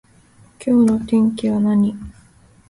[0.65, 1.93] 明日の天気は何